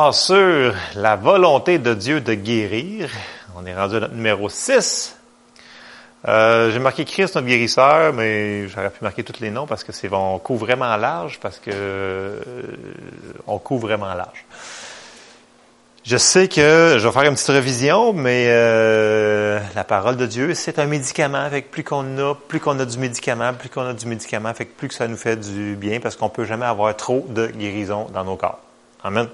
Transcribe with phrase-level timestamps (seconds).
[0.00, 3.10] Ah, sur la volonté de Dieu de guérir.
[3.56, 5.16] On est rendu à notre numéro 6.
[6.28, 9.90] Euh, j'ai marqué Christ, notre guérisseur, mais j'aurais pu marquer tous les noms parce que
[9.90, 12.40] c'est on couvre vraiment large, parce que euh,
[13.48, 14.46] on couvre vraiment large.
[16.04, 20.54] Je sais que je vais faire une petite révision, mais euh, la parole de Dieu,
[20.54, 21.38] c'est un médicament.
[21.38, 24.64] Avec plus qu'on a, plus qu'on a du médicament, plus qu'on a du médicament, fait
[24.64, 28.06] plus que ça nous fait du bien, parce qu'on peut jamais avoir trop de guérison
[28.14, 28.60] dans nos corps.
[29.02, 29.26] Amen.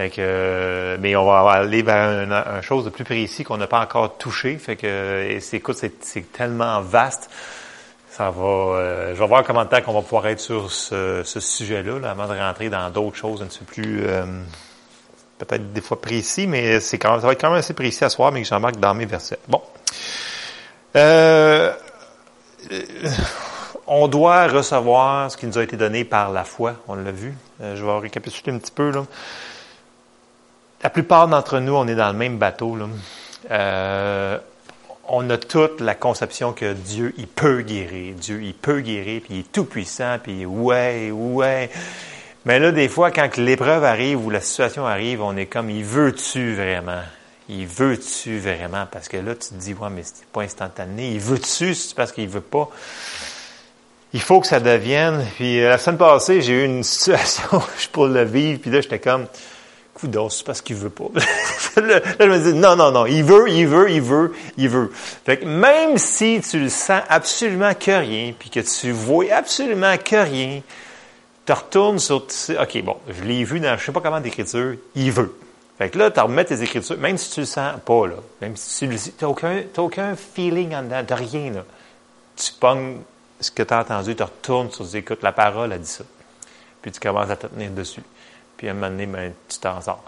[0.00, 3.82] Fait que, mais on va aller vers une, chose de plus précis qu'on n'a pas
[3.82, 4.56] encore touché.
[4.56, 7.28] Fait que, et c'est, écoute, c'est, tellement vaste.
[8.08, 11.22] Ça va, euh, je vais voir comment de temps qu'on va pouvoir être sur ce,
[11.22, 14.24] sujet-là, là, avant de rentrer dans d'autres choses un petit peu plus, euh,
[15.36, 18.08] peut-être des fois précis, mais c'est quand ça va être quand même assez précis à
[18.08, 19.38] soir, mais que j'en marque dans mes versets.
[19.48, 19.60] Bon.
[20.96, 21.74] Euh,
[23.86, 27.34] on doit recevoir ce qui nous a été donné par la foi, on l'a vu.
[27.60, 28.90] je vais récapituler un petit peu.
[28.92, 29.04] Là
[30.82, 32.76] la plupart d'entre nous, on est dans le même bateau.
[32.76, 32.86] Là.
[33.50, 34.38] Euh,
[35.08, 38.14] on a toute la conception que Dieu, il peut guérir.
[38.14, 41.70] Dieu, il peut guérir, puis il est tout puissant, puis ouais, ouais.
[42.44, 45.84] Mais là, des fois, quand l'épreuve arrive ou la situation arrive, on est comme, il
[45.84, 47.02] veut-tu vraiment?
[47.48, 48.86] Il veut-tu vraiment?
[48.90, 51.10] Parce que là, tu te dis, ouais, mais c'est pas instantané.
[51.10, 51.74] Il veut-tu?
[51.74, 52.70] C'est parce qu'il veut pas.
[54.14, 55.26] Il faut que ça devienne.
[55.34, 59.00] Puis la semaine passée, j'ai eu une situation, je pour le vivre, puis là, j'étais
[59.00, 59.26] comme,
[60.44, 61.04] Parce qu'il veut pas.
[61.76, 64.90] là, je me dis, non, non, non, il veut, il veut, il veut, il veut.
[64.92, 69.96] Fait que même si tu le sens absolument que rien, puis que tu vois absolument
[69.98, 70.62] que rien,
[71.46, 75.12] tu retournes sur, OK, bon, je l'ai vu dans je sais pas comment d'écriture, il
[75.12, 75.36] veut.
[75.78, 78.56] Fait que là, tu remets tes écritures, même si tu le sens pas, là, même
[78.56, 81.64] si tu n'as aucun, aucun feeling en dedans, de rien, là,
[82.36, 82.98] tu pognes
[83.40, 86.04] ce que tu as entendu, tu retournes sur, écoute, la parole a dit ça.
[86.82, 88.02] Puis tu commences à te tenir dessus
[88.60, 90.04] puis à un moment donné, ben, tu t'en sors.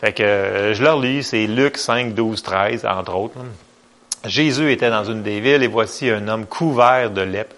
[0.00, 3.36] Fait que euh, je leur lis, c'est Luc 5, 12, 13, entre autres.
[4.24, 7.54] Jésus était dans une des villes et voici un homme couvert de lèpre.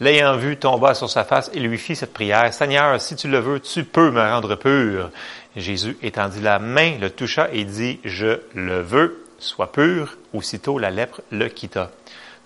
[0.00, 2.50] L'ayant vu, tomba sur sa face et lui fit cette prière.
[2.54, 5.10] Seigneur, si tu le veux, tu peux me rendre pur.
[5.54, 10.16] Jésus étendit la main, le toucha et dit, je le veux, sois pur.
[10.32, 11.90] Aussitôt, la lèpre le quitta.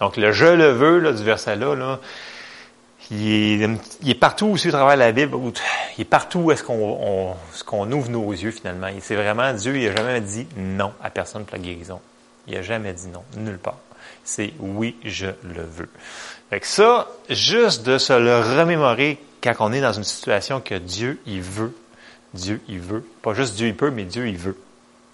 [0.00, 2.00] Donc, le je le veux, là, du verset-là, là,
[3.14, 3.78] il
[4.08, 5.36] est, partout aussi au travers de la Bible.
[5.98, 8.88] Il est partout où est-ce qu'on ce qu'on ouvre nos yeux finalement.
[9.00, 12.00] C'est vraiment Dieu, il n'a jamais dit non à personne pour la guérison.
[12.46, 13.76] Il n'a jamais dit non, nulle part.
[14.24, 15.90] C'est oui, je le veux.
[16.48, 20.76] Fait que ça, juste de se le remémorer quand on est dans une situation que
[20.76, 21.74] Dieu, il veut.
[22.32, 23.04] Dieu, il veut.
[23.20, 24.56] Pas juste Dieu, il peut, mais Dieu, il veut.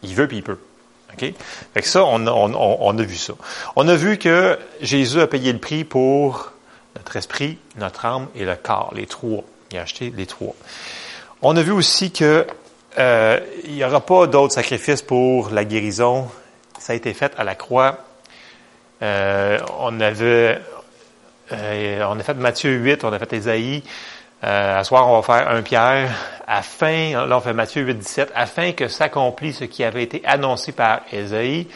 [0.02, 0.58] Il veut puis il peut.
[1.14, 1.32] OK?
[1.74, 3.32] Fait que ça, on, on, on a vu ça.
[3.74, 6.52] On a vu que Jésus a payé le prix pour
[6.96, 9.44] notre esprit, notre âme et le corps, les trois.
[9.70, 10.54] Il a acheté les trois.
[11.42, 12.46] On a vu aussi que
[12.98, 16.28] euh, il n'y aura pas d'autres sacrifices pour la guérison.
[16.78, 17.98] Ça a été fait à la croix.
[19.02, 20.60] Euh, on avait,
[21.52, 23.82] euh, on a fait Matthieu 8, on a fait Ésaïe.
[24.44, 26.10] Euh, à soir, on va faire un Pierre,
[26.46, 30.70] afin, là on fait Matthieu 8, 17, afin que s'accomplisse ce qui avait été annoncé
[30.70, 31.66] par Ésaïe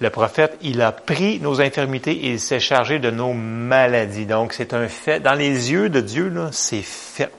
[0.00, 4.26] le prophète, il a pris nos infirmités et il s'est chargé de nos maladies.
[4.26, 5.20] Donc, c'est un fait.
[5.20, 7.30] Dans les yeux de Dieu, c'est fait.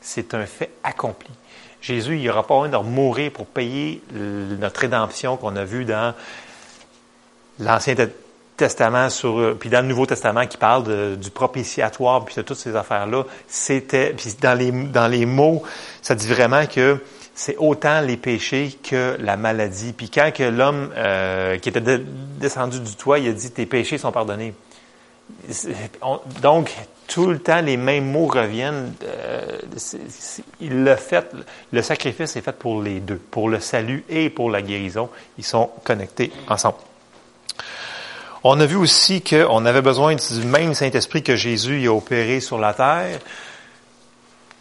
[0.00, 1.30] C'est un fait accompli.
[1.80, 6.14] Jésus, il n'aura pas besoin de mourir pour payer notre rédemption qu'on a vue dans
[7.58, 7.94] l'Ancien
[8.56, 9.08] Testament,
[9.58, 13.24] puis dans le Nouveau Testament qui parle du propitiatoire, puis de toutes ces affaires-là.
[13.46, 15.62] C'était, puis dans les, dans les mots,
[16.02, 17.00] ça dit vraiment que
[17.42, 19.92] c'est autant les péchés que la maladie.
[19.92, 21.80] Puis quand que l'homme euh, qui était
[22.38, 24.54] descendu du toit, il a dit tes péchés sont pardonnés.
[26.40, 26.72] donc
[27.08, 28.94] tout le temps les mêmes mots reviennent.
[29.02, 29.58] Euh,
[30.60, 31.32] il le fait,
[31.72, 35.10] le sacrifice est fait pour les deux, pour le salut et pour la guérison.
[35.36, 36.76] Ils sont connectés ensemble.
[38.44, 42.58] On a vu aussi qu'on avait besoin du même Saint-Esprit que Jésus a opéré sur
[42.58, 43.18] la terre.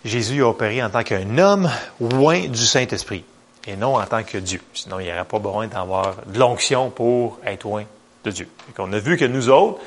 [0.03, 3.23] Jésus a opéré en tant qu'un homme loin du Saint-Esprit
[3.67, 4.61] et non en tant que Dieu.
[4.73, 7.84] Sinon, il n'y aurait pas besoin d'avoir de l'onction pour être loin
[8.23, 8.47] de Dieu.
[8.79, 9.79] on a vu que nous autres,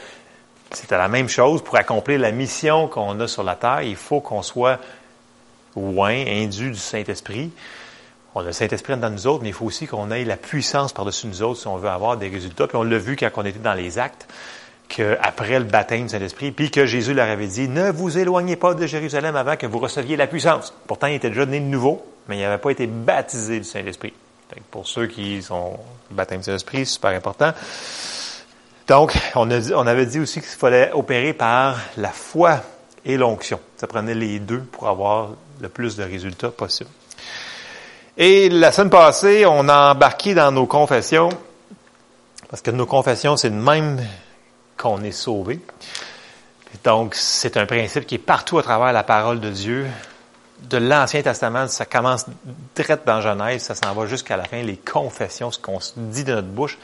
[0.71, 1.63] c'était la même chose.
[1.63, 4.79] Pour accomplir la mission qu'on a sur la terre, il faut qu'on soit
[5.77, 7.51] loin, indu du Saint-Esprit.
[8.37, 10.93] On a le Saint-Esprit dans nous autres, mais il faut aussi qu'on ait la puissance
[10.93, 12.67] par-dessus nous autres si on veut avoir des résultats.
[12.67, 14.29] Puis on l'a vu quand on était dans les actes
[14.95, 18.75] qu'après le baptême du Saint-Esprit, puis que Jésus leur avait dit, ne vous éloignez pas
[18.75, 20.73] de Jérusalem avant que vous receviez la puissance.
[20.87, 24.13] Pourtant, il était déjà né de nouveau, mais il n'avait pas été baptisé du Saint-Esprit.
[24.71, 25.79] Pour ceux qui sont
[26.11, 27.53] baptême du Saint-Esprit, super important.
[28.87, 32.61] Donc, on, on avait dit aussi qu'il fallait opérer par la foi
[33.05, 33.59] et l'onction.
[33.77, 35.31] Ça prenait les deux pour avoir
[35.61, 36.91] le plus de résultats possible.
[38.17, 41.31] Et la semaine passée, on a embarqué dans nos confessions,
[42.49, 44.01] parce que nos confessions, c'est de même
[44.77, 45.61] qu'on est sauvé.
[46.83, 49.87] Donc, c'est un principe qui est partout à travers la parole de Dieu.
[50.63, 52.27] De l'Ancien Testament, ça commence
[52.75, 54.63] direct dans Genèse, ça s'en va jusqu'à la fin.
[54.63, 56.79] Les confessions, ce qu'on dit de notre bouche,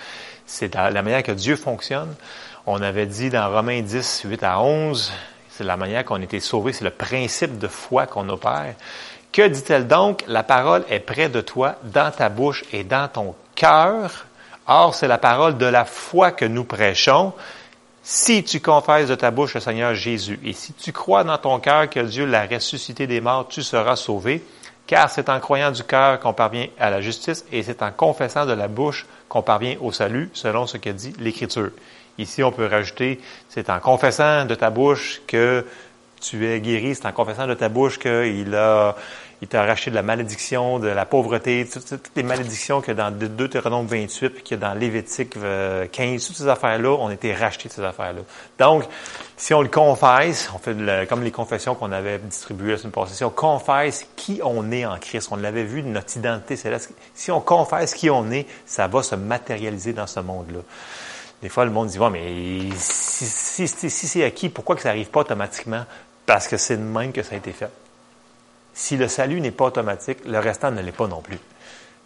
[0.46, 2.14] c'est la manière que Dieu fonctionne.
[2.66, 5.12] On avait dit dans Romains 10, 8 à 11,
[5.50, 8.74] c'est la manière qu'on a été sauvé, c'est le principe de foi qu'on opère.
[9.32, 10.24] Que dit-elle donc?
[10.26, 14.26] La parole est près de toi, dans ta bouche et dans ton cœur.
[14.66, 17.32] Or, c'est la parole de la foi que nous prêchons.
[18.12, 21.60] Si tu confesses de ta bouche le Seigneur Jésus et si tu crois dans ton
[21.60, 24.42] cœur que Dieu l'a ressuscité des morts, tu seras sauvé.
[24.88, 28.46] Car c'est en croyant du cœur qu'on parvient à la justice et c'est en confessant
[28.46, 31.70] de la bouche qu'on parvient au salut, selon ce que dit l'Écriture.
[32.18, 35.64] Ici, on peut rajouter, c'est en confessant de ta bouche que
[36.20, 38.96] tu es guéri, c'est en confessant de ta bouche qu'il a,
[39.42, 43.86] il t'a arraché de la malédiction, de la pauvreté, toutes, les malédictions que dans Deutéronome
[43.86, 45.86] 28, puis a dans Lévitique 15, euh,
[46.26, 48.20] toutes ces affaires-là, on été rachetés de ces affaires-là.
[48.58, 48.84] Donc,
[49.38, 50.76] si on le confesse, on fait
[51.08, 54.84] comme les confessions qu'on avait distribuées la semaine passée, si on confesse qui on est
[54.84, 58.88] en Christ, on l'avait vu, notre identité céleste, si on confesse qui on est, ça
[58.88, 60.60] va se matérialiser dans ce monde-là.
[61.40, 65.08] Des fois, le monde dit, ouais, mais si, si c'est acquis, pourquoi que ça n'arrive
[65.08, 65.86] pas automatiquement?
[66.26, 67.70] Parce que c'est de même que ça a été fait.
[68.74, 71.38] Si le salut n'est pas automatique, le restant ne l'est pas non plus.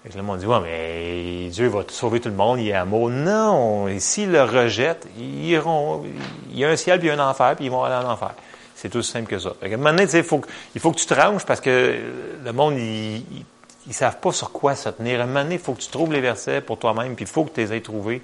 [0.07, 3.09] Et le monde dit, ouais, mais Dieu va sauver tout le monde, il est amour.
[3.09, 6.05] Non, s'ils le rejettent, ils iront,
[6.51, 8.35] il y a un ciel puis un enfer, puis ils vont aller en enfer.
[8.75, 9.55] C'est tout simple que ça.
[9.79, 11.99] maintenant, il faut, que tu te ranges parce que
[12.45, 13.47] le monde, ils
[13.87, 15.21] ne savent pas sur quoi se tenir.
[15.21, 17.31] À un moment donné, il faut que tu trouves les versets pour toi-même, puis il
[17.31, 18.21] faut que tu les aies trouvés.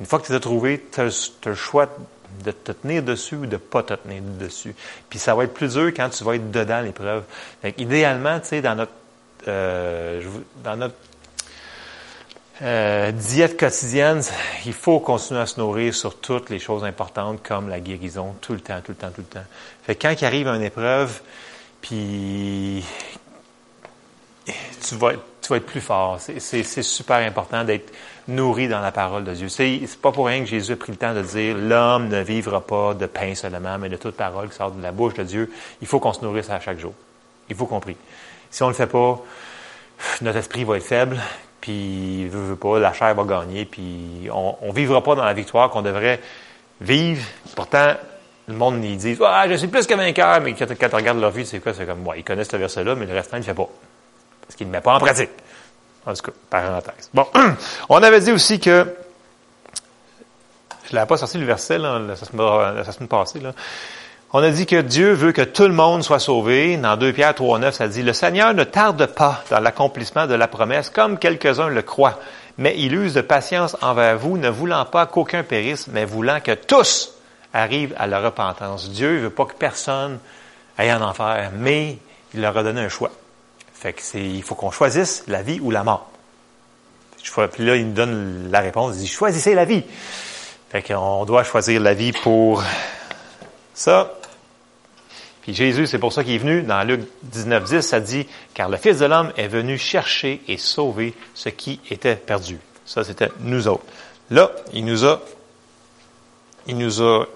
[0.00, 1.88] Une fois que tu les as trouvés, tu as, le choix
[2.44, 4.74] de te tenir dessus ou de pas te tenir dessus.
[5.08, 7.24] Puis ça va être plus dur quand tu vas être dedans l'épreuve.
[7.76, 8.92] Idéalement, tu sais, dans notre
[9.46, 10.20] euh,
[10.64, 10.94] dans notre
[12.60, 14.20] euh, diète quotidienne,
[14.66, 18.52] il faut continuer à se nourrir sur toutes les choses importantes comme la guérison, tout
[18.52, 19.44] le temps, tout le temps, tout le temps.
[19.84, 21.20] Fait que quand il arrive une épreuve,
[21.80, 22.84] puis
[24.44, 26.18] tu vas, tu vas être plus fort.
[26.18, 27.92] C'est super important d'être
[28.28, 29.48] nourri dans la parole de Dieu.
[29.48, 32.60] C'est pas pour rien que Jésus a pris le temps de dire l'homme ne vivra
[32.60, 35.50] pas de pain seulement, mais de toute parole qui sort de la bouche de Dieu.
[35.80, 36.92] Il faut qu'on se nourrisse à chaque jour.
[37.48, 37.80] Il faut qu'on.
[38.50, 39.20] Si on ne le fait pas,
[40.20, 41.18] notre esprit va être faible,
[41.60, 45.34] puis veut, veut pas, la chair va gagner, puis on, ne vivra pas dans la
[45.34, 46.20] victoire qu'on devrait
[46.80, 47.26] vivre.
[47.56, 47.94] Pourtant,
[48.46, 51.30] le monde, ils disent, ah, je suis plus que vainqueur, mais quand, tu regardes leur
[51.30, 51.74] vie, c'est quoi?
[51.74, 53.68] C'est comme, moi, ils connaissent ce verset-là, mais le restant, ils ne le fait pas.
[54.42, 55.30] Parce qu'il ne met pas en pratique.
[56.08, 57.10] En tout cas, parenthèse.
[57.12, 57.26] Bon,
[57.90, 58.86] on avait dit aussi que,
[60.88, 63.40] je l'avais pas sorti le verset, là, la semaine passée.
[64.32, 66.78] On a dit que Dieu veut que tout le monde soit sauvé.
[66.78, 70.32] Dans 2 Pierre 3, 9, ça dit, le Seigneur ne tarde pas dans l'accomplissement de
[70.32, 72.18] la promesse, comme quelques-uns le croient,
[72.56, 76.52] mais il use de patience envers vous, ne voulant pas qu'aucun périsse, mais voulant que
[76.52, 77.12] tous
[77.52, 78.90] arrivent à la repentance.
[78.90, 80.18] Dieu ne veut pas que personne
[80.78, 81.98] aille en enfer, mais
[82.32, 83.10] il leur a donné un choix.
[83.78, 86.10] Fait que c'est, il faut qu'on choisisse la vie ou la mort.
[87.52, 88.96] Puis là, il nous donne la réponse.
[88.96, 89.84] Il dit, choisissez la vie.
[90.70, 92.62] Fait qu'on doit choisir la vie pour
[93.74, 94.14] ça.
[95.42, 96.62] Puis Jésus, c'est pour ça qu'il est venu.
[96.62, 100.56] Dans Luc 19, 10, ça dit, car le Fils de l'homme est venu chercher et
[100.56, 102.58] sauver ce qui était perdu.
[102.84, 103.84] Ça, c'était nous autres.
[104.30, 105.22] Là, il nous a,
[106.66, 107.26] il nous a,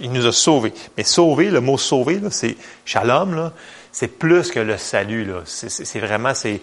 [0.00, 0.74] il nous a sauvés.
[0.96, 3.52] Mais sauver, le mot sauver, c'est shalom,
[3.94, 5.24] c'est plus que le salut.
[5.24, 5.42] Là.
[5.46, 6.60] C'est, vraiment, c'est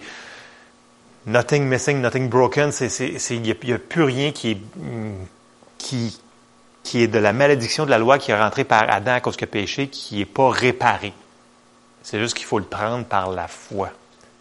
[1.26, 2.70] nothing missing, nothing broken.
[3.00, 4.58] Il n'y a, plus rien qui est,
[5.78, 6.20] qui,
[6.82, 9.36] qui est de la malédiction de la loi qui est rentrée par Adam à cause
[9.40, 11.14] a péché, qui n'est pas réparé.
[12.02, 13.88] C'est juste qu'il faut le prendre par la foi.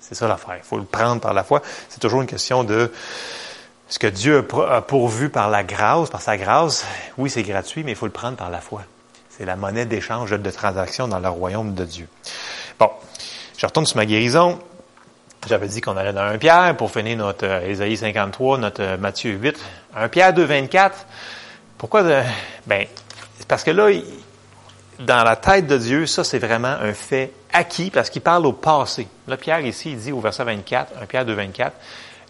[0.02, 0.58] C'est ça l'affaire.
[0.58, 1.62] Il faut le prendre par la foi.
[1.88, 2.92] C'est toujours une question de
[3.88, 6.86] ce que Dieu a pourvu par la grâce, par sa grâce.
[7.18, 8.84] Oui, c'est gratuit, mais il faut le prendre par la foi.
[9.42, 12.08] C'est la monnaie d'échange de transaction dans le royaume de Dieu.
[12.78, 12.92] Bon,
[13.58, 14.60] je retourne sur ma guérison.
[15.50, 18.98] J'avais dit qu'on allait dans un Pierre pour finir notre euh, Ésaïe 53, notre euh,
[18.98, 19.60] Matthieu 8.
[19.96, 21.08] Un Pierre 2, 24.
[21.80, 22.04] Pourquoi?
[22.04, 22.22] De,
[22.68, 22.86] ben,
[23.48, 23.90] parce que là,
[25.00, 28.54] dans la tête de Dieu, ça c'est vraiment un fait acquis parce qu'il parle au
[28.54, 29.08] passé.
[29.28, 31.76] Là, Pierre ici, il dit au verset 24, un Pierre 2, 24,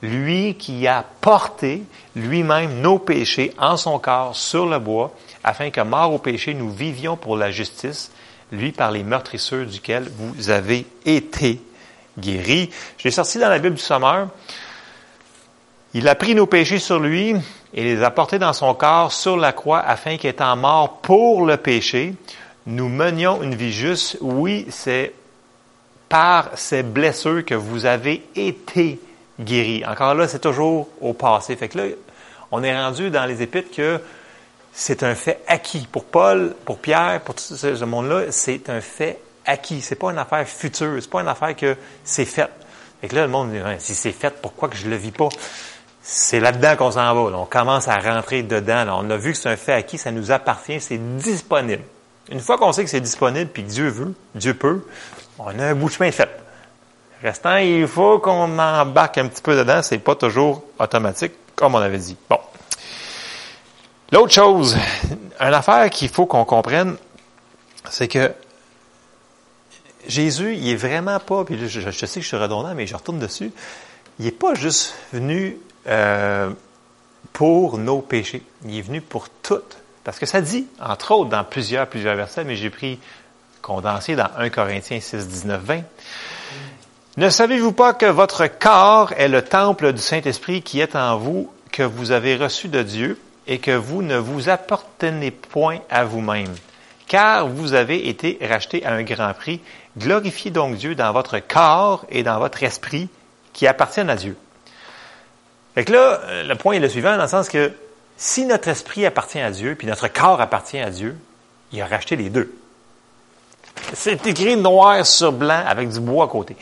[0.01, 1.84] lui qui a porté
[2.15, 6.72] lui-même nos péchés en son corps sur le bois, afin que mort au péché, nous
[6.72, 8.12] vivions pour la justice
[8.51, 11.62] lui par les meurtrisseurs duquel vous avez été
[12.20, 12.70] guéris.
[12.98, 14.27] Je l'ai sorti dans la Bible du Sommeur.
[15.93, 17.36] Il a pris nos péchés sur lui
[17.74, 21.58] et les a portés dans son corps sur la croix afin qu'étant mort pour le
[21.58, 22.13] péché,
[22.65, 24.17] nous menions une vie juste.
[24.22, 25.13] Oui, c'est
[26.10, 29.00] par ces blessures que vous avez été
[29.40, 31.56] Encore là, c'est toujours au passé.
[31.56, 31.84] Fait que là,
[32.52, 34.00] on est rendu dans les épîtres que
[34.74, 35.88] c'est un fait acquis.
[35.92, 39.82] Pour Paul, pour Pierre, pour tout ce monde-là, c'est un fait acquis.
[39.82, 40.98] C'est pas une affaire future.
[41.00, 42.50] C'est pas une affaire que c'est fait.
[43.02, 45.30] Fait que là, le monde dit, si c'est fait, pourquoi que je le vis pas?
[46.04, 47.38] C'est là-dedans qu'on s'en va.
[47.38, 48.86] On commence à rentrer dedans.
[49.04, 51.84] On a vu que c'est un fait acquis, ça nous appartient, c'est disponible.
[52.30, 54.86] Une fois qu'on sait que c'est disponible puis que Dieu veut, Dieu peut,
[55.40, 56.30] on a un bout de chemin fait.
[57.24, 59.82] Restant, il faut qu'on embarque un petit peu dedans.
[59.84, 62.18] C'est pas toujours automatique, comme on avait dit.
[62.30, 62.40] Bon.
[64.12, 64.75] L'autre chose,
[65.40, 66.98] une affaire qu'il faut qu'on comprenne,
[67.90, 68.34] c'est que
[70.08, 72.96] Jésus, il est vraiment pas, puis je, je, sais que je suis redondant, mais je
[72.96, 73.51] retourne dessus,
[74.20, 76.50] il n'est pas juste venu euh,
[77.34, 78.44] pour nos péchés.
[78.66, 79.78] Il est venu pour toutes.
[80.04, 83.00] Parce que ça dit, entre autres, dans plusieurs, plusieurs versets, mais j'ai pris
[83.62, 85.82] condensé dans 1 Corinthiens 6, 19, 20.
[87.18, 91.51] Ne savez-vous pas que votre corps est le temple du Saint-Esprit qui est en vous,
[91.74, 96.56] que vous avez reçu de Dieu, et que vous ne vous appartenez point à vous-même,
[97.08, 99.60] car vous avez été racheté à un grand prix.
[99.98, 103.10] Glorifiez donc Dieu dans votre corps et dans votre esprit
[103.51, 104.38] qui appartiennent à Dieu.
[105.75, 107.74] Fait que là, euh, le point est le suivant, dans le sens que
[108.15, 111.18] si notre esprit appartient à Dieu, puis notre corps appartient à Dieu,
[111.74, 112.53] il a racheté les deux.
[113.94, 116.56] C'est écrit noir sur blanc avec du bois à côté.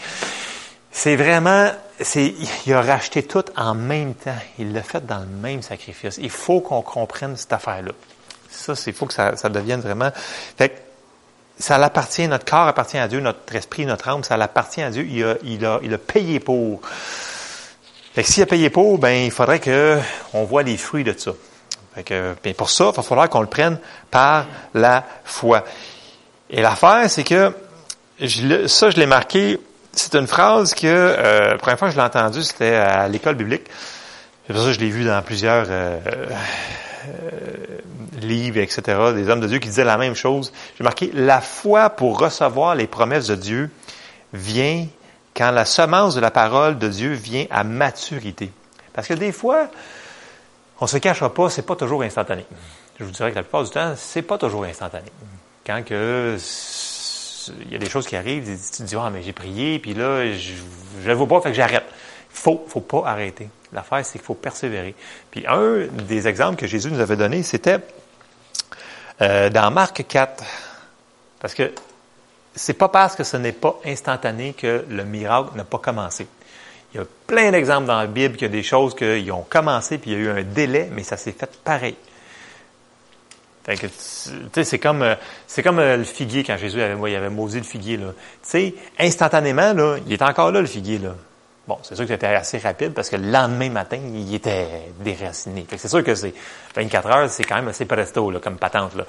[0.92, 2.34] C'est vraiment, c'est,
[2.66, 4.36] il a racheté tout en même temps.
[4.58, 6.20] Il l'a fait dans le même sacrifice.
[6.22, 7.92] Il faut qu'on comprenne cette affaire-là.
[8.50, 10.12] Ça, c'est, faut que ça, devienne vraiment.
[11.58, 15.06] Ça l'appartient, notre corps appartient à Dieu, notre esprit, notre âme, ça l'appartient à Dieu.
[15.10, 16.82] Il a, il a, il a payé pour.
[18.13, 20.00] Fait que s'il a payé pour, ben, il faudrait que
[20.34, 21.32] on voit les fruits de ça.
[21.96, 23.78] Fait que, ben, pour ça, il va falloir qu'on le prenne
[24.10, 25.66] par la foi.
[26.50, 27.53] Et l'affaire, c'est que
[28.20, 29.60] je, ça, je l'ai marqué
[29.94, 33.36] c'est une phrase que, euh, la première fois que je l'ai entendue, c'était à l'école
[33.36, 33.63] biblique.
[34.48, 36.00] C'est pour ça que je l'ai vu dans plusieurs euh,
[37.08, 38.82] euh, livres, etc.,
[39.13, 40.51] des hommes de Dieu qui disaient la même chose.
[40.77, 43.70] J'ai marqué, la foi pour recevoir les promesses de Dieu
[44.34, 44.88] vient
[45.36, 48.51] quand la semence de la parole de Dieu vient à maturité.
[48.94, 49.68] Parce que des fois,
[50.79, 52.46] on se cachera pas, c'est pas toujours instantané.
[53.00, 55.10] Je vous dirais que la plupart du temps, c'est pas toujours instantané.
[55.70, 59.78] Quand il y a des choses qui arrivent, tu te dis, ah, mais j'ai prié,
[59.78, 60.54] puis là, je
[61.08, 61.84] ne vois pas, fait que j'arrête.
[62.32, 63.50] Faut, faut pas arrêter.
[63.72, 64.96] L'affaire, c'est qu'il faut persévérer.
[65.30, 67.82] Puis un des exemples que Jésus nous avait donné, c'était
[69.22, 70.44] euh, dans Marc 4.
[71.40, 71.72] Parce que
[72.56, 76.26] c'est pas parce que ce n'est pas instantané que le miracle n'a pas commencé.
[76.96, 79.46] Il y a plein d'exemples dans la Bible qu'il y a des choses qui ont
[79.48, 81.96] commencé, puis il y a eu un délai, mais ça s'est fait pareil
[84.64, 85.16] c'est comme, euh,
[85.48, 88.08] c'est comme euh, le figuier quand Jésus avait, il avait maudit le figuier, là.
[88.44, 89.74] Tu sais, instantanément,
[90.06, 91.00] il est encore là, le figuier.
[91.68, 94.68] Bon, c'est sûr que c'était assez rapide parce que le lendemain matin, il était
[95.02, 95.66] déraciné.
[95.78, 96.34] c'est sûr que c'est
[96.76, 99.06] 24 heures, c'est quand même assez presto, comme patente, là.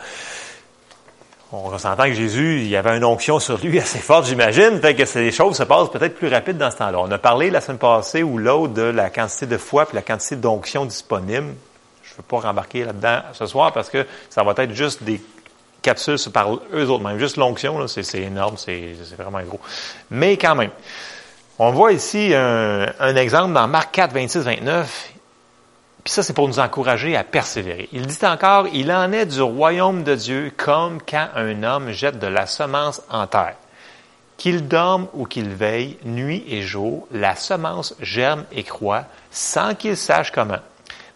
[1.53, 4.81] On s'entend que Jésus, il avait une onction sur lui assez forte, j'imagine.
[4.81, 7.01] Fait que les choses se passent peut-être plus rapide dans ce temps-là.
[7.01, 10.03] On a parlé la semaine passée ou l'autre de la quantité de foi puis la
[10.03, 11.55] quantité d'onction disponible.
[12.11, 15.23] Je ne veux pas rembarquer là-dedans ce soir parce que ça va être juste des
[15.81, 17.19] capsules par eux autres même.
[17.19, 19.61] Juste l'onction, c'est énorme, c'est vraiment gros.
[20.11, 20.71] Mais quand même,
[21.59, 25.13] on voit ici un, exemple dans Marc 4, 26, 29.
[26.03, 27.89] Puis ça, c'est pour nous encourager à persévérer.
[27.93, 32.19] Il dit encore, il en est du royaume de Dieu comme quand un homme jette
[32.19, 33.57] de la semence en terre.
[34.39, 39.99] Qu'il dorme ou qu'il veille, nuit et jour, la semence germe et croît sans qu'il
[39.99, 40.61] sache comment.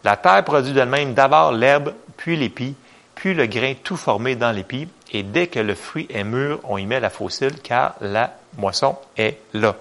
[0.04, 2.74] La terre produit d'elle-même d'abord l'herbe, puis l'épi,
[3.14, 6.76] puis le grain tout formé dans l'épi, et dès que le fruit est mûr, on
[6.76, 9.76] y met la fossile, car la moisson est là.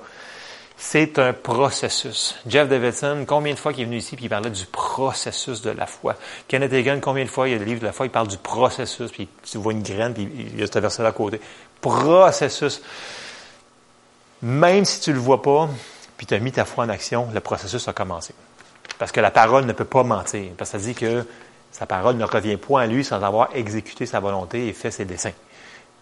[0.78, 2.36] C'est un processus.
[2.48, 5.70] Jeff Davidson, combien de fois il est venu ici puis il parlait du processus de
[5.70, 6.16] la foi?
[6.48, 8.28] Kenneth Hagin, combien de fois il y a des livres de la foi, il parle
[8.28, 11.40] du processus, puis tu vois une graine, puis il y a ce verset-là à côté.
[11.80, 12.82] Processus.
[14.42, 15.70] Même si tu le vois pas,
[16.18, 18.34] puis tu as mis ta foi en action, le processus a commencé.
[18.98, 20.52] Parce que la parole ne peut pas mentir.
[20.58, 21.26] Parce que ça dit que
[21.72, 25.06] sa parole ne revient point à lui sans avoir exécuté sa volonté et fait ses
[25.06, 25.34] desseins.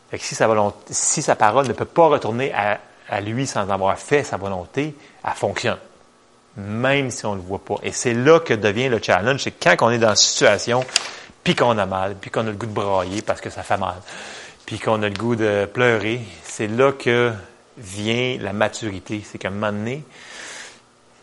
[0.10, 2.80] Fait que si sa, volonté, si sa parole ne peut pas retourner à,
[3.22, 4.94] lui sans avoir fait sa volonté,
[5.24, 5.78] elle fonctionne.
[6.58, 7.76] Même si on ne le voit pas.
[7.84, 9.42] Et c'est là que devient le challenge.
[9.42, 10.84] C'est quand on est dans une situation,
[11.44, 13.78] puis qu'on a mal, puis qu'on a le goût de brailler parce que ça fait
[13.78, 13.96] mal,
[14.66, 17.32] puis qu'on a le goût de pleurer, c'est là que
[17.78, 19.24] vient la maturité.
[19.26, 20.04] C'est qu'à un moment donné,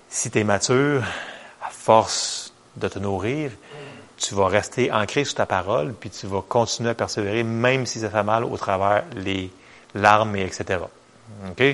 [0.08, 1.02] si tu es mature,
[1.88, 3.50] force de te nourrir,
[4.18, 8.00] tu vas rester ancré sur ta parole, puis tu vas continuer à persévérer, même si
[8.00, 9.50] ça fait mal au travers les
[9.94, 10.80] larmes, et etc.
[11.48, 11.64] OK?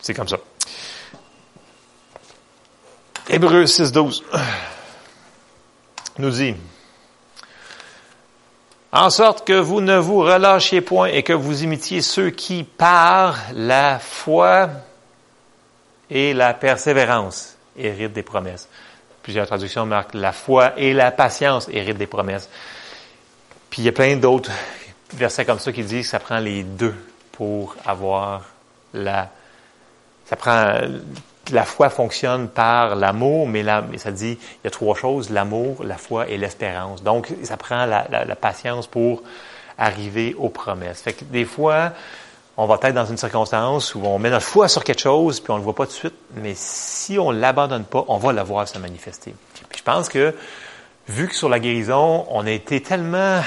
[0.00, 0.38] C'est comme ça.
[3.28, 4.24] Hébreu 6, 12
[6.18, 6.54] nous dit,
[8.92, 13.36] en sorte que vous ne vous relâchiez point et que vous imitiez ceux qui, par
[13.52, 14.70] la foi
[16.08, 18.68] et la persévérance, héritent des promesses.
[19.22, 22.48] Plusieurs traductions marquent la foi et la patience héritent des promesses.
[23.70, 24.50] Puis il y a plein d'autres
[25.12, 26.94] versets comme ça qui disent que ça prend les deux
[27.32, 28.42] pour avoir
[28.94, 29.30] la...
[30.26, 30.80] Ça prend
[31.52, 33.64] la foi fonctionne par l'amour, mais,
[33.98, 37.02] ça dit, il y a trois choses, l'amour, la foi et l'espérance.
[37.02, 38.04] Donc, ça prend la,
[38.36, 39.22] patience pour
[39.78, 41.02] arriver aux promesses.
[41.02, 41.92] Fait que des fois,
[42.56, 45.50] on va être dans une circonstance où on met notre foi sur quelque chose, puis
[45.50, 48.16] on ne le voit pas tout de suite, mais si on ne l'abandonne pas, on
[48.16, 49.34] va la voir se manifester.
[49.68, 50.34] Puis je pense que,
[51.08, 53.42] vu que sur la guérison, on a été tellement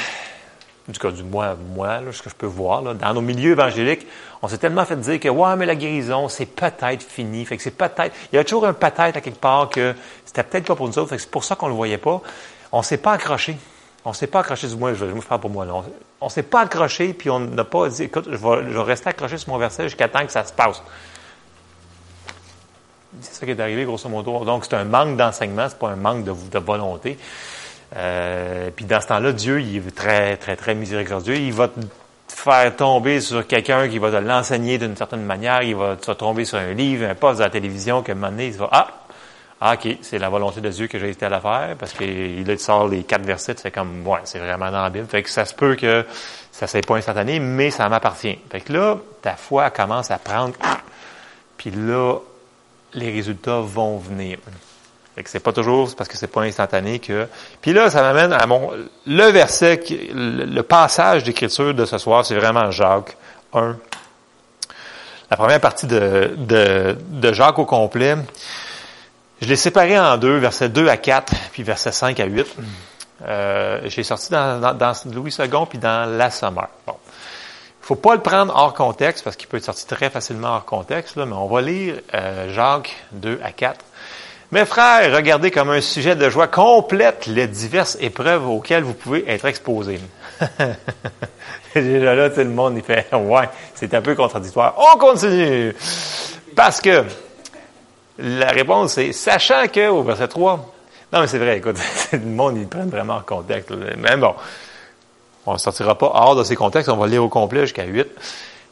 [0.88, 4.08] du cas du moi, moi, ce que je peux voir, là, dans nos milieux évangéliques,
[4.42, 7.46] on s'est tellement fait dire que, ouais, mais la guérison, c'est peut-être fini.
[7.46, 9.94] Fait que c'est peut-être, il y a toujours un peut-être à quelque part que
[10.26, 11.10] c'était peut-être pas pour nous autres.
[11.10, 12.22] Fait que c'est pour ça qu'on le voyait pas.
[12.72, 13.58] On s'est pas accroché.
[14.06, 15.66] On s'est pas accroché, moins, je, je parle pour moi.
[16.22, 19.10] On, s'est pas accroché, puis on n'a pas dit, écoute, je vais, je vais rester
[19.10, 20.82] accroché sur mon verset jusqu'à temps que ça se passe.
[23.22, 24.46] C'est ça qui est arrivé, grosso modo.
[24.46, 27.18] Donc, c'est un manque d'enseignement, c'est pas un manque de, de volonté.
[27.96, 31.36] Euh, puis dans ce temps-là, Dieu, il est très, très, très miséricordieux.
[31.36, 31.80] Il va te
[32.28, 35.62] faire tomber sur quelqu'un qui va te l'enseigner d'une certaine manière.
[35.64, 38.30] Il va te tomber sur un livre, un poste à la télévision, qu'à un moment
[38.30, 38.88] donné, il va, ah,
[39.62, 42.60] ah, OK, c'est la volonté de Dieu que j'ai été à la faire, parce qu'il
[42.60, 45.08] sort les quatre versets, c'est comme, ouais, c'est vraiment dans la Bible.
[45.08, 46.06] Fait que ça se peut que
[46.52, 48.40] ça ne pas instantané, mais ça m'appartient.
[48.50, 50.54] Fait que là, ta foi commence à prendre,
[51.58, 52.20] puis là,
[52.94, 54.38] les résultats vont venir.
[55.16, 57.28] Fait que c'est pas toujours parce que c'est pas instantané que.
[57.62, 58.72] Puis là, ça m'amène à mon
[59.06, 63.18] le verset, le, passage d'écriture de ce soir, c'est vraiment Jacques
[63.54, 63.76] 1.
[65.30, 68.16] La première partie de, de Jacques au complet.
[69.42, 72.46] Je l'ai séparé en deux, versets 2 à 4, puis versets 5 à 8.
[73.26, 76.68] Euh, J'ai sorti dans, dans, Louis II, puis dans la Sommeur.
[76.86, 76.96] Bon.
[77.82, 81.16] faut pas le prendre hors contexte, parce qu'il peut être sorti très facilement hors contexte,
[81.16, 83.80] là, mais on va lire euh, Jacques 2 à 4.
[84.52, 89.30] Mes frères, regardez comme un sujet de joie complète les diverses épreuves auxquelles vous pouvez
[89.30, 90.00] être exposés.
[91.76, 94.74] Déjà là, tout le monde il fait Ouais, c'est un peu contradictoire.
[94.76, 95.76] On continue.
[96.56, 97.06] Parce que
[98.20, 100.74] la réponse est sachant que au verset 3.
[101.12, 101.78] Non, mais c'est vrai, écoute,
[102.12, 103.72] le monde, ils prennent vraiment en contexte.
[103.98, 104.36] Mais bon,
[105.46, 108.08] on ne sortira pas hors de ces contextes, on va lire au complet jusqu'à 8.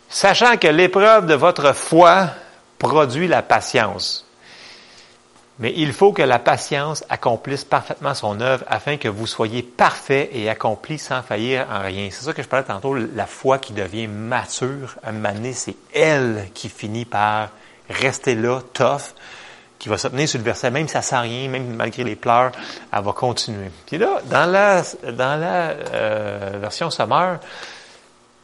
[0.10, 2.30] Sachant que l'épreuve de votre foi
[2.78, 4.26] produit la patience.
[5.60, 10.30] Mais il faut que la patience accomplisse parfaitement son œuvre afin que vous soyez parfait
[10.32, 12.10] et accompli sans faillir en rien.
[12.12, 16.50] C'est ça que je parlais tantôt, la foi qui devient mature, un moment c'est elle
[16.54, 17.50] qui finit par
[17.90, 19.16] rester là, tough,
[19.80, 22.16] qui va se tenir sur le verset, même si ça sent rien, même malgré les
[22.16, 22.52] pleurs,
[22.92, 23.70] elle va continuer.
[23.86, 27.40] Puis là, dans la, dans la euh, version sommaire,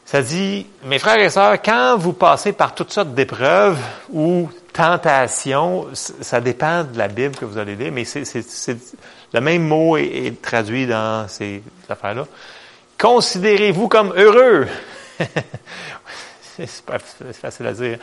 [0.05, 3.79] ça dit, mes frères et sœurs, quand vous passez par toutes sortes d'épreuves
[4.11, 8.77] ou tentation, ça dépend de la Bible que vous allez lire, mais c'est,
[9.33, 12.25] le même mot est, traduit dans ces affaires-là.
[12.99, 14.67] Considérez-vous comme heureux.
[16.67, 17.97] c'est, facile à dire.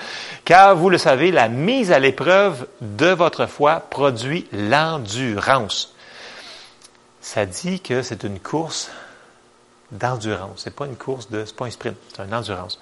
[0.44, 5.94] Car vous le savez, la mise à l'épreuve de votre foi produit l'endurance.
[7.20, 8.90] Ça dit que c'est une course
[9.92, 10.62] d'endurance.
[10.64, 12.78] C'est pas une course de, c'est pas un sprint, c'est une endurance.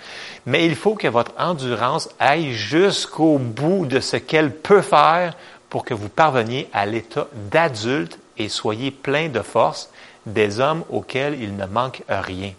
[0.47, 5.35] Mais il faut que votre endurance aille jusqu'au bout de ce qu'elle peut faire
[5.71, 9.91] pour que vous parveniez à l'état d'adulte et soyez plein de force,
[10.25, 12.53] des hommes auxquels il ne manque rien.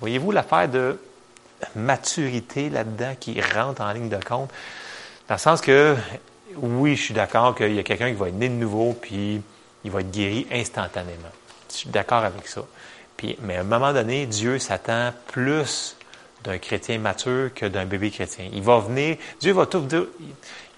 [0.00, 0.98] Voyez-vous l'affaire de
[1.74, 4.50] maturité là-dedans qui rentre en ligne de compte?
[5.28, 5.96] Dans le sens que,
[6.56, 9.40] oui, je suis d'accord qu'il y a quelqu'un qui va être né de nouveau, puis
[9.84, 11.32] il va être guéri instantanément.
[11.70, 12.62] Je suis d'accord avec ça
[13.42, 15.96] mais à un moment donné, Dieu s'attend plus
[16.42, 18.48] d'un chrétien mature que d'un bébé chrétien.
[18.52, 19.86] Il va venir, Dieu va, tout,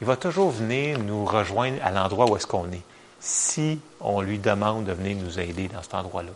[0.00, 2.82] il va toujours venir nous rejoindre à l'endroit où est-ce qu'on est,
[3.20, 6.30] si on lui demande de venir nous aider dans cet endroit-là.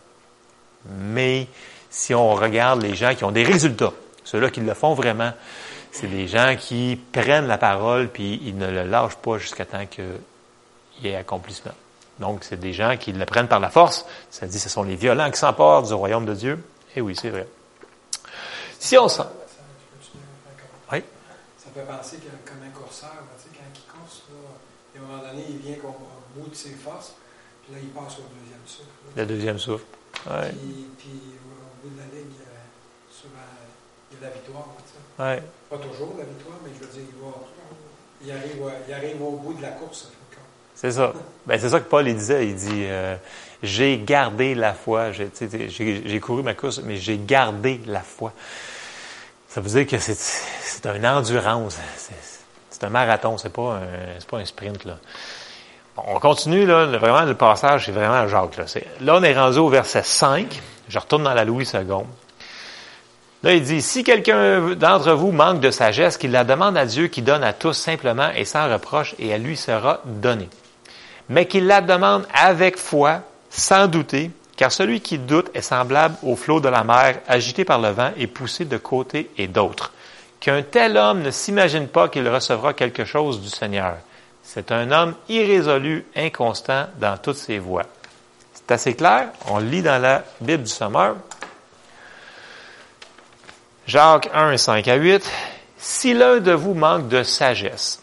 [0.98, 1.46] Mais
[1.90, 3.92] si on regarde les gens qui ont des résultats,
[4.24, 5.32] ceux-là qui le font vraiment,
[5.92, 9.86] c'est des gens qui prennent la parole puis ils ne le lâchent pas jusqu'à temps
[9.86, 10.04] qu'il
[11.02, 11.72] y ait accomplissement.
[12.20, 14.04] Donc, c'est des gens qui le prennent par la force.
[14.30, 16.62] Ça dit, ce sont les violents qui s'emportent du royaume de Dieu.
[16.94, 17.48] Eh oui, c'est vrai.
[18.78, 19.22] Si on sent...
[20.92, 21.02] Oui?
[21.56, 24.22] Ça peut penser que, comme un courseur, tu sais, quand il course,
[24.94, 27.14] à un moment donné, il vient au bout de ses forces,
[27.64, 29.16] puis là, il passe au deuxième souffle.
[29.16, 29.84] Le deuxième souffle.
[30.28, 30.50] Ouais.
[30.50, 31.20] Puis, puis,
[31.82, 32.32] au bout de la ligne,
[33.10, 33.38] souvent,
[34.10, 34.66] il y a la victoire.
[34.78, 35.22] Tu sais.
[35.22, 35.42] ouais.
[35.70, 37.32] Pas toujours la victoire, mais je veux dire, il, va,
[38.24, 40.08] il, arrive, il arrive au bout de la course.
[40.80, 41.12] C'est ça.
[41.46, 42.46] Ben, c'est ça que Paul il disait.
[42.46, 43.14] Il dit euh,
[43.62, 45.10] J'ai gardé la foi.
[45.12, 48.32] J'ai couru ma course, mais j'ai gardé la foi.
[49.48, 51.78] Ça veut dire que c'est une endurance.
[52.70, 54.86] C'est un marathon, c'est pas un, pas un sprint.
[54.86, 54.96] Là.
[55.98, 58.56] on continue, là, vraiment, le passage, c'est vraiment Jacques.
[58.56, 58.64] Là.
[59.02, 60.62] là, on est rendu au verset 5.
[60.88, 61.80] Je retourne dans la Louis II.
[63.42, 67.08] Là, il dit, si quelqu'un d'entre vous manque de sagesse, qu'il la demande à Dieu
[67.08, 70.48] qui donne à tous simplement et sans reproche, et à lui sera donné.
[71.30, 76.36] Mais qu'il la demande avec foi, sans douter, car celui qui doute est semblable au
[76.36, 79.92] flot de la mer, agité par le vent et poussé de côté et d'autre.
[80.38, 83.96] Qu'un tel homme ne s'imagine pas qu'il recevra quelque chose du Seigneur.
[84.42, 87.86] C'est un homme irrésolu, inconstant dans toutes ses voies.
[88.52, 89.28] C'est assez clair?
[89.48, 91.16] On lit dans la Bible du Sommeur.
[93.90, 95.28] Jacques 1, 5 à 8.
[95.76, 98.00] Si l'un de vous manque de sagesse,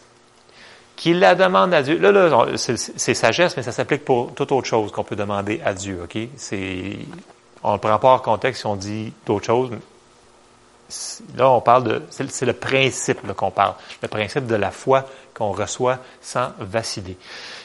[0.96, 1.96] qu'il la demande à Dieu.
[1.96, 5.72] Là, là c'est sagesse, mais ça s'applique pour toute autre chose qu'on peut demander à
[5.72, 6.00] Dieu.
[6.04, 6.18] OK?
[6.36, 6.98] C'est,
[7.62, 9.70] on ne prend pas en contexte si on dit d'autres choses.
[11.34, 12.02] Là, on parle de.
[12.10, 13.72] C'est le principe qu'on parle.
[14.02, 17.16] Le principe de la foi qu'on reçoit sans vaciller.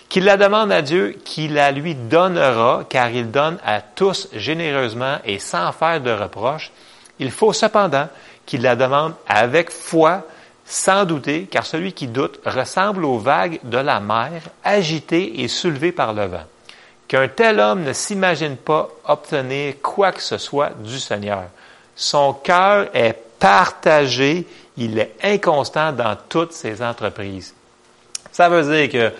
[0.07, 5.17] Qu'il la demande à Dieu, qu'il la lui donnera, car il donne à tous généreusement
[5.25, 6.71] et sans faire de reproches.
[7.19, 8.07] Il faut cependant
[8.45, 10.23] qu'il la demande avec foi,
[10.65, 15.91] sans douter, car celui qui doute ressemble aux vagues de la mer, agitées et soulevées
[15.91, 16.43] par le vent.
[17.07, 21.43] Qu'un tel homme ne s'imagine pas obtenir quoi que ce soit du Seigneur.
[21.95, 24.47] Son cœur est partagé,
[24.77, 27.53] il est inconstant dans toutes ses entreprises.
[28.31, 29.15] Ça veut dire que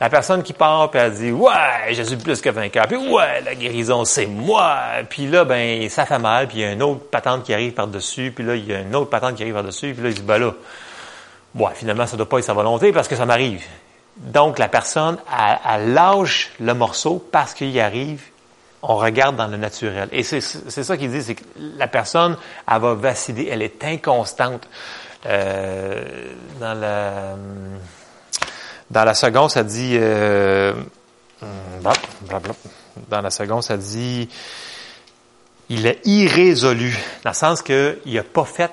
[0.00, 2.86] la personne qui part, puis elle dit Ouais, je suis plus que vainqueur.
[2.88, 4.76] Puis ouais, la guérison, c'est moi.
[5.08, 6.48] Puis là, ben, ça fait mal.
[6.48, 8.32] Puis il y a une autre patente qui arrive par-dessus.
[8.34, 9.94] Puis là, il y a une autre patente qui arrive par-dessus.
[9.94, 10.52] Puis là, il dit Ben là,
[11.54, 13.64] bon, finalement, ça ne doit pas être sa volonté parce que ça m'arrive.
[14.16, 15.18] Donc, la personne,
[15.68, 18.22] elle, lâche le morceau parce qu'il y arrive.
[18.82, 20.08] On regarde dans le naturel.
[20.12, 21.44] Et c'est ça qu'il dit, c'est que
[21.78, 22.36] la personne,
[22.70, 24.68] elle va vaciller, elle est inconstante.
[25.26, 26.04] Euh,
[26.60, 27.34] dans la
[28.90, 29.96] dans la seconde, ça dit...
[29.98, 30.72] Euh,
[33.08, 34.28] dans la seconde, ça dit...
[35.70, 38.70] Il est irrésolu, dans le sens qu'il n'a pas fait...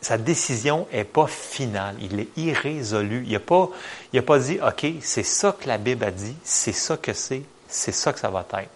[0.00, 1.94] Sa décision est pas finale.
[2.00, 3.22] Il est irrésolu.
[3.24, 3.68] Il n'a pas,
[4.12, 7.12] il a pas dit, OK, c'est ça que la Bible a dit, c'est ça que
[7.12, 8.68] c'est, c'est ça que ça va être.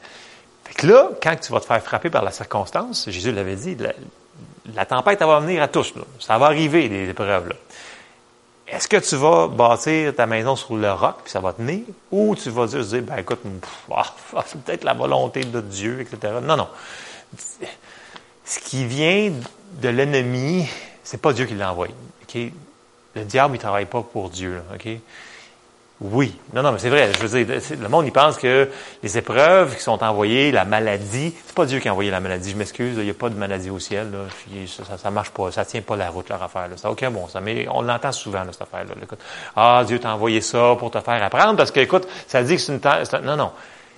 [0.64, 3.76] Fait que là, quand tu vas te faire frapper par la circonstance, Jésus l'avait dit,
[4.72, 5.94] la, tempête va venir à tous.
[6.20, 7.48] Ça va arriver, les épreuves.
[7.48, 7.54] Là.
[8.68, 12.34] Est-ce que tu vas bâtir ta maison sur le roc, puis ça va tenir, ou
[12.34, 13.40] tu vas juste dire, ben écoute,
[13.92, 16.34] ah, ah, c'est peut-être la volonté de Dieu, etc.
[16.42, 16.68] Non, non.
[18.44, 19.32] Ce qui vient
[19.80, 20.68] de l'ennemi,
[21.04, 21.94] c'est pas Dieu qui l'a envoyé.
[23.14, 24.60] Le diable, il travaille pas pour Dieu.
[24.74, 24.88] OK?
[25.98, 26.38] Oui.
[26.52, 27.10] Non, non, mais c'est vrai.
[27.14, 28.68] Je veux dire, le monde, il pense que
[29.02, 32.50] les épreuves qui sont envoyées, la maladie, c'est pas Dieu qui a envoyé la maladie.
[32.50, 34.10] Je m'excuse, il n'y a pas de maladie au ciel.
[34.10, 34.68] Là.
[34.98, 35.50] Ça, marche pas.
[35.52, 36.68] Ça tient pas la route, leur affaire.
[36.68, 36.76] Là.
[36.76, 37.40] Ça n'a aucun bon ça.
[37.40, 38.94] Mais on l'entend souvent, cette affaire-là.
[39.56, 41.56] Ah, Dieu t'a envoyé ça pour te faire apprendre.
[41.56, 43.24] Parce que, écoute, ça dit que c'est une...
[43.24, 43.52] Non, non.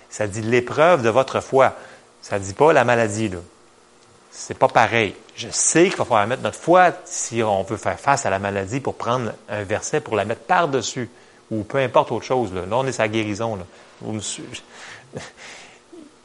[0.08, 1.74] Ça dit l'épreuve de votre foi.
[2.22, 3.38] Ça dit pas la maladie, là.
[4.30, 5.16] C'est pas pareil.
[5.34, 8.38] Je sais qu'il va falloir mettre notre foi si on veut faire face à la
[8.38, 11.11] maladie pour prendre un verset pour la mettre par-dessus
[11.50, 12.52] ou peu importe autre chose.
[12.52, 13.58] Là, là on est sa guérison.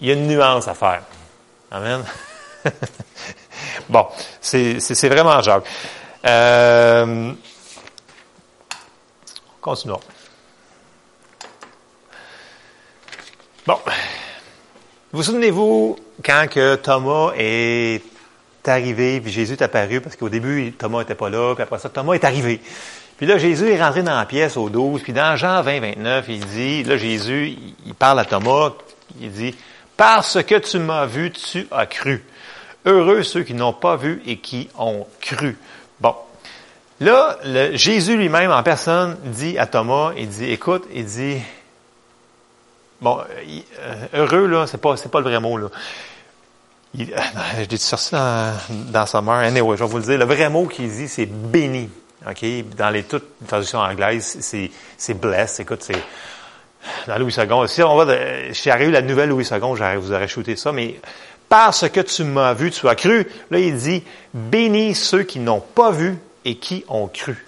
[0.02, 1.04] Il y a une nuance à faire.
[1.72, 2.04] Amen.
[3.90, 4.08] bon,
[4.42, 5.66] c'est vraiment Jacques.
[6.26, 7.32] Euh,
[9.62, 10.00] continuons.
[13.66, 13.80] Bon.
[15.14, 18.02] Vous souvenez-vous quand que Thomas est
[18.66, 21.90] arrivé, puis Jésus est apparu, parce qu'au début, Thomas n'était pas là, puis après ça,
[21.90, 22.62] Thomas est arrivé.
[23.18, 26.26] Puis là, Jésus est rentré dans la pièce au 12, puis dans Jean 20, 29,
[26.30, 28.72] il dit, là, Jésus, il parle à Thomas,
[29.22, 29.56] il dit,
[29.96, 32.24] parce que tu m'as vu, tu as cru.
[32.86, 35.58] Heureux ceux qui n'ont pas vu et qui ont cru.
[36.02, 36.16] Bon.
[37.00, 37.38] Là,
[37.74, 41.38] Jésus lui-même en personne dit à Thomas, il dit, écoute, il dit,
[43.02, 45.68] bon, euh, heureux, là, c'est pas, pas le vrai mot, là.
[46.96, 47.08] Il,
[47.58, 48.54] je l'ai dans,
[48.92, 49.36] dans sa mère.
[49.36, 50.18] Anyway, je vais vous le dire.
[50.18, 51.90] Le vrai mot qu'il dit, c'est béni.
[52.30, 52.46] OK?
[52.78, 55.62] Dans les toutes les traductions anglaises, c'est, c'est blessed.
[55.62, 56.02] Écoute, c'est
[57.08, 57.68] dans Louis II.
[57.68, 58.16] Si on va
[58.54, 61.00] si eu la nouvelle Louis II, j'aurais, vous aurais shooté ça, mais
[61.50, 63.28] parce que tu m'as vu, tu as cru.
[63.52, 67.46] Là, il dit, bénis ceux qui n'ont pas vu et qui ont cru.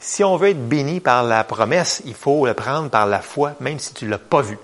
[0.00, 3.54] Si on veut être béni par la promesse, il faut le prendre par la foi,
[3.60, 4.58] même si tu l'as pas vu.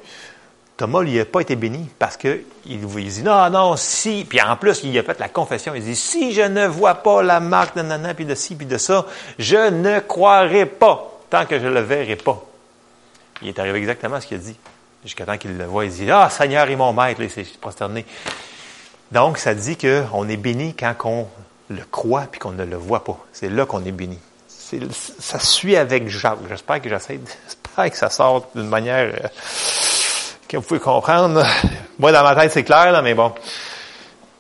[0.76, 4.56] Thomas, lui, n'a pas été béni parce que il, dit non, non, si, puis en
[4.56, 7.76] plus, il a fait la confession, il dit si je ne vois pas la marque
[7.76, 9.06] de nana, puis de ci, puis de ça,
[9.38, 12.44] je ne croirai pas tant que je ne le verrai pas.
[13.42, 14.56] Il est arrivé exactement ce qu'il a dit.
[15.04, 18.04] Jusqu'à temps qu'il le voit, il dit Ah, Seigneur et mon maître, il s'est prosterné.
[19.12, 21.28] Donc, ça dit qu'on est béni quand on
[21.68, 23.18] le croit puis qu'on ne le voit pas.
[23.32, 24.18] C'est là qu'on est béni.
[24.48, 26.38] ça suit avec Jacques.
[26.48, 29.28] J'espère que j'essaie, j'espère que ça sort d'une manière euh,
[30.48, 31.44] que vous pouvez comprendre.
[31.98, 33.32] Moi, dans ma tête, c'est clair, là, mais bon.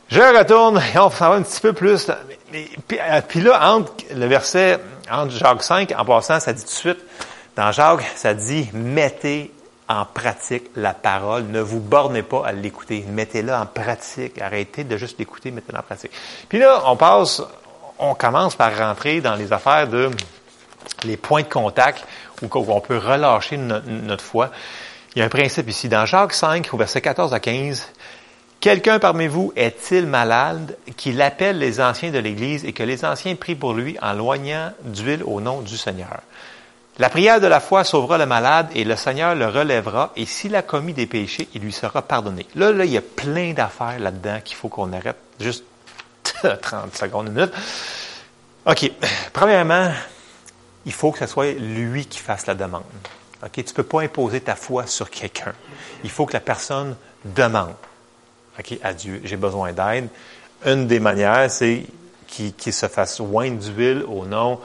[0.08, 2.08] Je retourne et on s'en va un petit peu plus.
[2.08, 4.78] Euh, puis, là, entre le verset,
[5.10, 7.00] entre Jacques 5, en passant, ça dit tout de suite,
[7.56, 9.52] dans Jacques, ça dit, mettez
[9.88, 11.44] en pratique la parole.
[11.44, 13.04] Ne vous bornez pas à l'écouter.
[13.08, 14.40] Mettez-la en pratique.
[14.40, 16.12] Arrêtez de juste l'écouter, mettez-la en pratique.
[16.48, 17.42] Puis là, on passe,
[17.98, 20.10] on commence par rentrer dans les affaires de
[21.04, 22.04] les points de contact
[22.42, 24.50] où on peut relâcher notre, foi.
[25.14, 25.88] Il y a un principe ici.
[25.88, 27.88] Dans Jacques 5, au verset 14 à 15,
[28.64, 33.34] Quelqu'un parmi vous est-il malade qu'il appelle les anciens de l'Église et que les anciens
[33.34, 36.22] prient pour lui en loignant d'huile au nom du Seigneur?
[36.98, 40.56] La prière de la foi sauvera le malade et le Seigneur le relèvera et s'il
[40.56, 42.46] a commis des péchés, il lui sera pardonné.
[42.54, 45.64] Là, là, il y a plein d'affaires là-dedans qu'il faut qu'on arrête juste
[46.62, 47.52] 30 secondes, une minute.
[48.64, 48.90] OK.
[49.34, 49.92] Premièrement,
[50.86, 52.82] il faut que ce soit lui qui fasse la demande.
[53.52, 55.52] Tu ne peux pas imposer ta foi sur quelqu'un.
[56.02, 57.74] Il faut que la personne demande.
[58.58, 58.78] OK?
[58.82, 60.08] À Dieu, j'ai besoin d'aide.
[60.64, 61.84] Une des manières, c'est
[62.26, 64.58] qu'il se fasse oindre d'huile au nom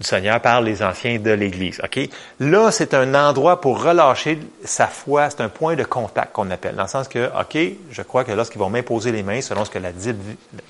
[0.00, 1.80] du Seigneur par les anciens de l'Église.
[1.84, 2.08] OK?
[2.40, 5.30] Là, c'est un endroit pour relâcher sa foi.
[5.30, 6.74] C'est un point de contact qu'on appelle.
[6.74, 7.58] Dans le sens que, OK,
[7.90, 9.90] je crois que lorsqu'ils vont m'imposer les mains, selon ce que la,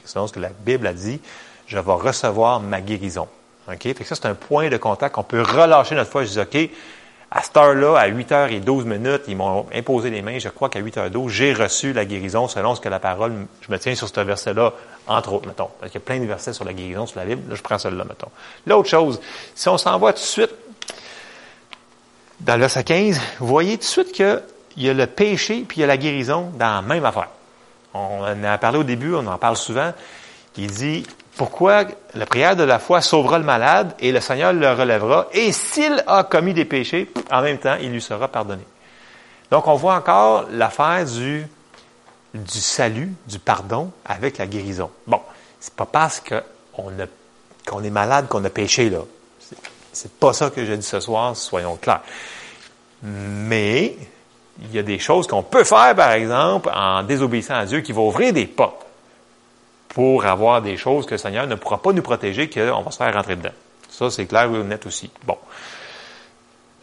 [0.05, 1.21] selon ce que la Bible a dit,
[1.67, 3.29] je vais recevoir ma guérison.
[3.69, 3.83] OK?
[3.83, 6.25] Fait que ça, c'est un point de contact qu'on peut relâcher notre foi.
[6.25, 6.71] Je dis, OK,
[7.35, 10.39] à cette heure-là, à 8h12 minutes, ils m'ont imposé les mains.
[10.39, 13.79] Je crois qu'à 8h12, j'ai reçu la guérison selon ce que la parole, je me
[13.79, 14.75] tiens sur ce verset-là,
[15.07, 15.71] entre autres, mettons.
[15.81, 17.49] Parce qu'il y a plein de versets sur la guérison, sur la Bible.
[17.49, 18.29] Là, je prends celui-là, mettons.
[18.67, 19.19] L'autre chose,
[19.55, 20.51] si on s'en va tout de suite
[22.41, 24.43] dans le verset 15, vous voyez tout de suite qu'il
[24.77, 27.29] y a le péché puis il y a la guérison dans la même affaire.
[27.95, 29.93] On en a parlé au début, on en parle souvent.
[30.59, 34.71] Il dit, pourquoi la prière de la foi sauvera le malade et le Seigneur le
[34.73, 35.29] relèvera?
[35.33, 38.63] Et s'il a commis des péchés, en même temps, il lui sera pardonné.
[39.51, 41.47] Donc, on voit encore l'affaire du,
[42.47, 44.91] salut, du pardon avec la guérison.
[45.07, 45.21] Bon,
[45.59, 46.91] c'est pas parce qu'on
[47.67, 48.99] qu'on est malade qu'on a péché, là.
[49.93, 52.01] C'est pas ça que j'ai dit ce soir, soyons clairs.
[53.03, 53.97] Mais,
[54.61, 57.93] il y a des choses qu'on peut faire, par exemple, en désobéissant à Dieu, qui
[57.93, 58.87] vont ouvrir des portes
[59.95, 62.97] pour avoir des choses que le Seigneur ne pourra pas nous protéger, qu'on va se
[62.97, 63.53] faire rentrer dedans.
[63.91, 65.11] Ça, c'est clair ou net aussi.
[65.27, 65.37] Bon.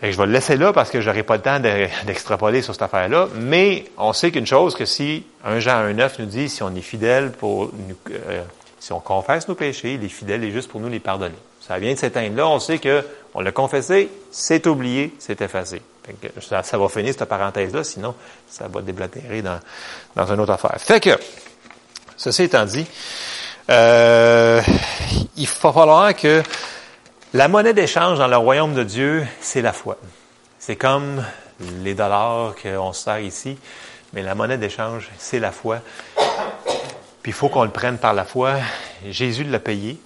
[0.01, 2.73] Et je vais le laisser là parce que je n'aurai pas le temps d'extrapoler sur
[2.73, 3.27] cette affaire-là.
[3.35, 6.81] Mais on sait qu'une chose, que si un Jean 1.9 nous dit, si on est
[6.81, 8.43] fidèle pour nous, euh,
[8.79, 11.35] si on confesse nos péchés, il est fidèle et juste pour nous les pardonner.
[11.59, 12.47] Ça vient de s'éteindre là.
[12.47, 15.81] On sait que on l'a confessé, c'est oublié, c'est effacé.
[16.41, 18.15] Ça, ça, va finir cette parenthèse-là, sinon
[18.47, 19.59] ça va déblatérer dans,
[20.15, 20.75] dans une autre affaire.
[20.79, 21.11] Fait que,
[22.19, 22.85] Ceci étant dit,
[23.69, 24.61] euh,
[25.37, 26.43] il va falloir que
[27.33, 29.97] la monnaie d'échange dans le royaume de Dieu, c'est la foi.
[30.59, 31.23] C'est comme
[31.81, 33.57] les dollars qu'on sert ici,
[34.11, 35.79] mais la monnaie d'échange, c'est la foi.
[37.21, 38.55] Puis il faut qu'on le prenne par la foi.
[39.07, 39.97] Jésus l'a payé.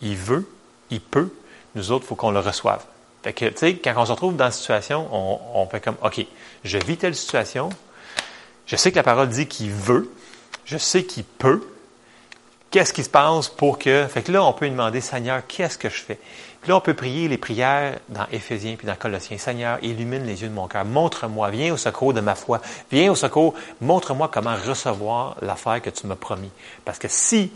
[0.00, 0.48] Il veut,
[0.88, 1.28] il peut.
[1.74, 2.80] Nous autres, il faut qu'on le reçoive.
[3.22, 5.96] Fait que, tu sais, quand on se retrouve dans une situation, on, on fait comme,
[6.02, 6.24] OK,
[6.64, 7.68] je vis telle situation.
[8.64, 10.10] Je sais que la parole dit qu'il veut
[10.68, 11.66] je sais qu'il peut.
[12.70, 14.06] Qu'est-ce qui se passe pour que...
[14.06, 16.18] Fait que là, on peut lui demander, Seigneur, qu'est-ce que je fais?
[16.60, 19.38] Puis là, on peut prier les prières dans Éphésiens puis dans Colossiens.
[19.38, 20.84] Seigneur, illumine les yeux de mon cœur.
[20.84, 22.60] Montre-moi, viens au secours de ma foi.
[22.92, 26.50] Viens au secours, montre-moi comment recevoir l'affaire que tu m'as promis.
[26.84, 27.50] Parce que si,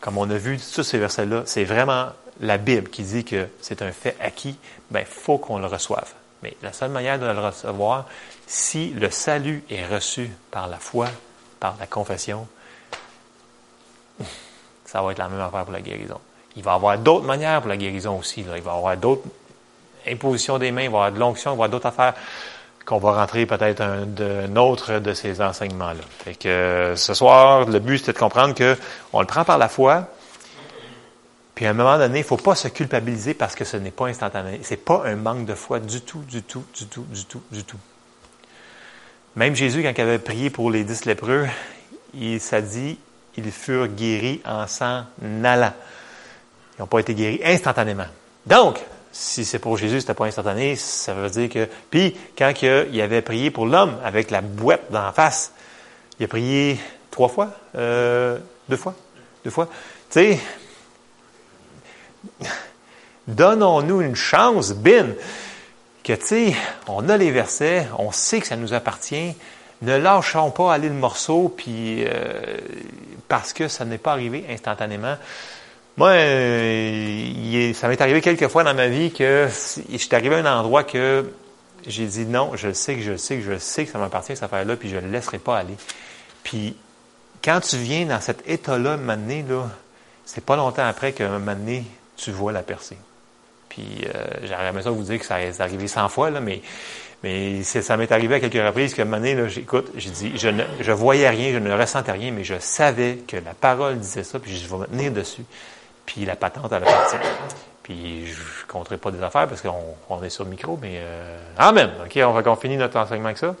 [0.00, 2.08] comme on a vu tous ces versets-là, c'est vraiment
[2.40, 4.58] la Bible qui dit que c'est un fait acquis,
[4.90, 6.12] ben, il faut qu'on le reçoive.
[6.42, 8.04] Mais la seule manière de le recevoir,
[8.46, 11.08] si le salut est reçu par la foi,
[11.64, 12.46] par la confession,
[14.84, 16.20] ça va être la même affaire pour la guérison.
[16.56, 18.40] Il va y avoir d'autres manières pour la guérison aussi.
[18.40, 19.22] Il va y avoir d'autres
[20.06, 22.12] impositions des mains, il va y avoir de l'onction, il va y avoir d'autres affaires
[22.84, 26.34] qu'on va rentrer peut-être un, autre de ces enseignements-là.
[26.38, 28.76] Que ce soir, le but, c'était de comprendre que
[29.14, 30.08] on le prend par la foi,
[31.54, 33.90] puis à un moment donné, il ne faut pas se culpabiliser parce que ce n'est
[33.90, 34.60] pas instantané.
[34.62, 37.42] Ce n'est pas un manque de foi du tout, du tout, du tout, du tout,
[37.50, 37.78] du tout.
[39.36, 41.46] Même Jésus, quand il avait prié pour les dix lépreux,
[42.14, 42.98] il s'est dit,
[43.36, 45.04] ils furent guéris en s'en
[45.42, 45.72] allant.
[46.78, 48.06] Ils n'ont pas été guéris instantanément.
[48.46, 48.78] Donc,
[49.10, 51.68] si c'est pour Jésus, c'était pas instantané, ça veut dire que.
[51.90, 55.52] Puis, quand il avait prié pour l'homme avec la boîte d'en face,
[56.20, 56.78] il a prié
[57.10, 58.94] trois fois, euh, deux fois,
[59.44, 59.68] deux fois.
[60.10, 60.38] Tu sais,
[63.26, 65.08] donnons-nous une chance, bin.
[66.04, 69.34] Que, tu sais, on a les versets, on sait que ça nous appartient,
[69.82, 72.58] ne lâchons pas aller le morceau, puis euh,
[73.26, 75.16] parce que ça n'est pas arrivé instantanément.
[75.96, 79.48] Moi, euh, ça m'est arrivé quelques fois dans ma vie que
[79.90, 81.30] je suis arrivé à un endroit que
[81.86, 84.42] j'ai dit non, je sais que je sais que je sais que ça m'appartient cette
[84.42, 85.76] affaire-là, puis je ne le laisserai pas aller.
[86.42, 86.76] Puis
[87.42, 89.68] quand tu viens dans cet état-là, donné, là,
[90.24, 91.84] c'est pas longtemps après moment donné,
[92.16, 92.96] tu vois la percée.
[93.74, 96.60] Puis euh, j'aimerais ça vous dire que ça est arrivé 100 fois, là, mais,
[97.24, 100.32] mais ça m'est arrivé à quelques reprises qu'à un moment donné, là, j'écoute, j'ai dit,
[100.36, 103.98] je ne je voyais rien, je ne ressentais rien, mais je savais que la parole
[103.98, 105.44] disait ça, puis je vais me tenir dessus.
[106.06, 107.16] Puis la patente, elle a parti.
[107.82, 109.74] Puis je ne compterai pas des affaires parce qu'on
[110.08, 111.90] on est sur le micro, mais euh, Amen.
[112.04, 113.56] OK, on va qu'on finit notre enseignement avec ça.